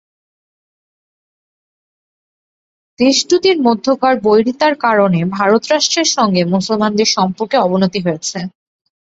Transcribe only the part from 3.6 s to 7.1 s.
মধ্যকার বৈরিতার কারণে ভারত রাষ্ট্রের সঙ্গে মুসলমানদের